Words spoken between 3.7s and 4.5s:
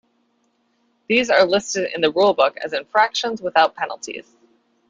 penalties.